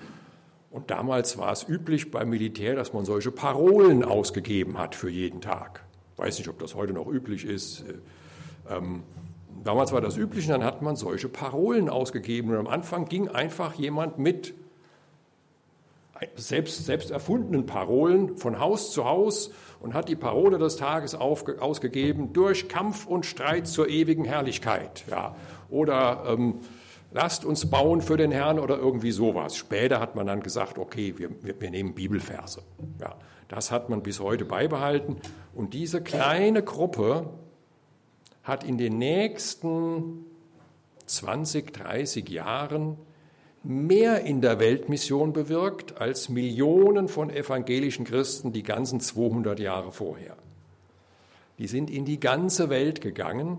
[0.70, 5.40] Und damals war es üblich beim Militär, dass man solche Parolen ausgegeben hat für jeden
[5.40, 5.84] Tag.
[6.14, 7.84] Ich weiß nicht, ob das heute noch üblich ist.
[8.70, 9.02] Ähm,
[9.64, 12.50] damals war das üblich und dann hat man solche Parolen ausgegeben.
[12.50, 14.54] Und am Anfang ging einfach jemand mit
[16.36, 19.50] selbst, selbst erfundenen Parolen von Haus zu Haus
[19.80, 25.04] und hat die Parole des Tages aufge, ausgegeben durch Kampf und Streit zur ewigen Herrlichkeit.
[25.10, 25.36] Ja.
[25.68, 26.60] Oder ähm,
[27.12, 29.56] lasst uns bauen für den Herrn oder irgendwie sowas.
[29.56, 32.62] Später hat man dann gesagt, okay, wir, wir, wir nehmen Bibelverse.
[33.00, 33.16] Ja.
[33.48, 35.16] Das hat man bis heute beibehalten.
[35.54, 37.30] Und diese kleine Gruppe
[38.42, 40.24] hat in den nächsten
[41.06, 42.96] 20, 30 Jahren
[43.66, 50.36] mehr in der Weltmission bewirkt als Millionen von evangelischen Christen die ganzen 200 Jahre vorher.
[51.58, 53.58] Die sind in die ganze Welt gegangen,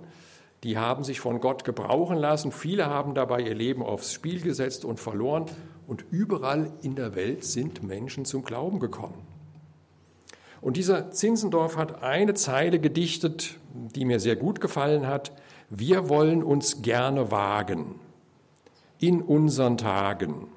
[0.63, 4.85] die haben sich von Gott gebrauchen lassen, viele haben dabei ihr Leben aufs Spiel gesetzt
[4.85, 5.45] und verloren
[5.87, 9.27] und überall in der Welt sind Menschen zum Glauben gekommen.
[10.61, 15.31] Und dieser Zinsendorf hat eine Zeile gedichtet, die mir sehr gut gefallen hat.
[15.69, 17.99] Wir wollen uns gerne wagen
[18.99, 20.47] in unseren Tagen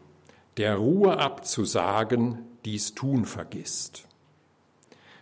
[0.57, 4.07] der Ruhe abzusagen, dies tun vergisst.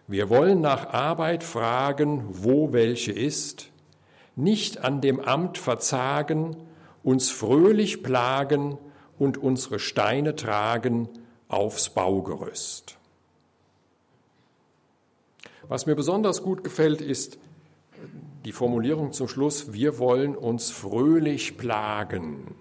[0.07, 3.71] Wir wollen nach Arbeit fragen, wo welche ist,
[4.37, 6.57] nicht an dem Amt verzagen,
[7.03, 8.79] uns fröhlich plagen
[9.19, 11.09] und unsere Steine tragen
[11.49, 12.97] aufs Baugerüst.
[15.69, 17.39] Was mir besonders gut gefällt, ist
[18.45, 22.55] die Formulierung zum Schluss, wir wollen uns fröhlich plagen.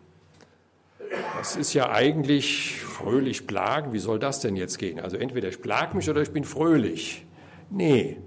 [1.38, 3.94] Das ist ja eigentlich fröhlich plagen.
[3.94, 5.00] Wie soll das denn jetzt gehen?
[5.00, 7.26] Also entweder ich plag mich oder ich bin fröhlich.
[7.70, 8.18] Nee.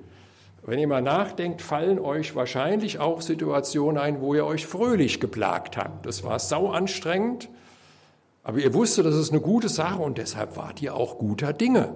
[0.62, 5.76] Wenn ihr mal nachdenkt, fallen euch wahrscheinlich auch Situationen ein, wo ihr euch fröhlich geplagt
[5.76, 6.06] habt.
[6.06, 7.48] Das war sau anstrengend,
[8.42, 11.94] aber ihr wusstet, das ist eine gute Sache und deshalb wart ihr auch guter Dinge.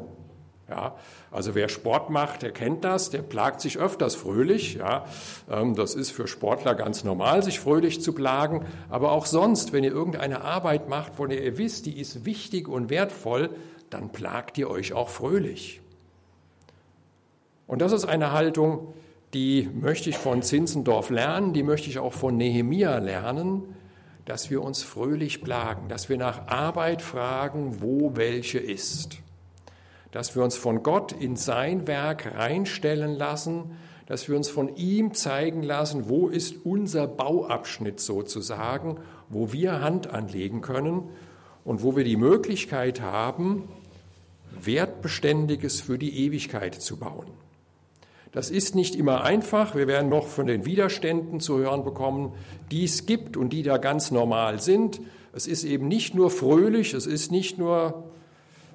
[0.69, 0.97] Ja,
[1.31, 4.75] also wer Sport macht, der kennt das, der plagt sich öfters fröhlich.
[4.75, 5.05] Ja,
[5.51, 8.65] ähm, das ist für Sportler ganz normal, sich fröhlich zu plagen.
[8.89, 12.67] Aber auch sonst, wenn ihr irgendeine Arbeit macht, von der ihr wisst, die ist wichtig
[12.67, 13.51] und wertvoll,
[13.91, 15.83] dann plagt ihr euch auch fröhlich.
[17.67, 18.95] Und das ist eine Haltung,
[19.35, 23.75] die möchte ich von Zinzendorf lernen, die möchte ich auch von Nehemia lernen,
[24.25, 29.19] dass wir uns fröhlich plagen, dass wir nach Arbeit fragen, wo welche ist
[30.15, 33.73] dass wir uns von Gott in sein Werk reinstellen lassen,
[34.07, 38.99] dass wir uns von ihm zeigen lassen, wo ist unser Bauabschnitt sozusagen,
[39.29, 41.03] wo wir Hand anlegen können
[41.65, 43.69] und wo wir die Möglichkeit haben,
[44.63, 47.27] Wertbeständiges für die Ewigkeit zu bauen.
[48.31, 49.75] Das ist nicht immer einfach.
[49.75, 52.35] Wir werden noch von den Widerständen zu hören bekommen,
[52.71, 55.01] die es gibt und die da ganz normal sind.
[55.33, 58.05] Es ist eben nicht nur fröhlich, es ist nicht nur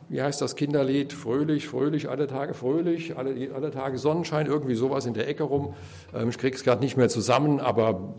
[0.10, 1.14] wie heißt das Kinderlied?
[1.14, 5.76] Fröhlich, fröhlich, alle Tage fröhlich, alle, alle Tage Sonnenschein, irgendwie sowas in der Ecke rum.
[6.14, 8.16] Ähm, ich kriege es gerade nicht mehr zusammen, aber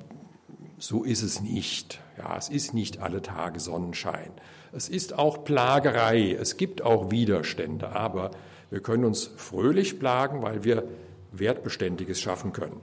[0.78, 2.00] so ist es nicht.
[2.16, 4.30] Ja, es ist nicht alle Tage Sonnenschein.
[4.72, 8.30] Es ist auch Plagerei, es gibt auch Widerstände, aber
[8.70, 10.84] wir können uns fröhlich plagen, weil wir
[11.32, 12.80] Wertbeständiges schaffen können.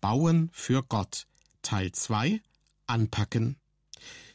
[0.00, 1.26] Bauen für Gott
[1.62, 2.40] Teil 2
[2.86, 3.56] Anpacken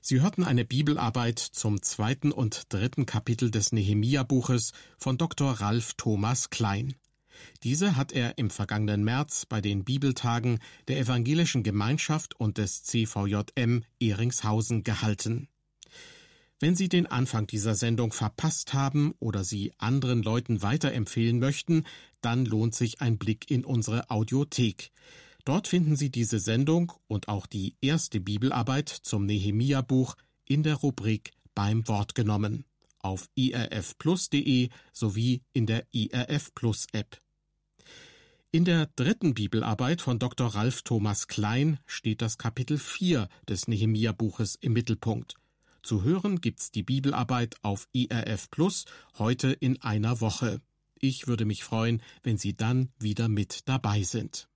[0.08, 5.54] Sie hörten eine Bibelarbeit zum zweiten und dritten Kapitel des Nehemia-Buches von Dr.
[5.54, 6.94] Ralf Thomas Klein.
[7.64, 13.84] Diese hat er im vergangenen März bei den Bibeltagen der Evangelischen Gemeinschaft und des CVJM
[14.00, 15.48] Ehringshausen gehalten.
[16.60, 21.84] Wenn Sie den Anfang dieser Sendung verpasst haben oder sie anderen Leuten weiterempfehlen möchten,
[22.22, 24.92] dann lohnt sich ein Blick in unsere Audiothek.
[25.46, 30.16] Dort finden Sie diese Sendung und auch die erste Bibelarbeit zum Nehemia-Buch
[30.46, 32.66] in der Rubrik Beim Wort genommen
[33.06, 37.22] auf irfplus.de sowie in der IRF Plus App.
[38.52, 40.48] In der dritten Bibelarbeit von Dr.
[40.48, 45.36] Ralf Thomas Klein steht das Kapitel 4 des Nehemia-Buches im Mittelpunkt.
[45.84, 48.86] Zu hören gibt's die Bibelarbeit auf IRF Plus
[49.20, 50.62] heute in einer Woche.
[51.00, 54.48] Ich würde mich freuen, wenn Sie dann wieder mit dabei sind.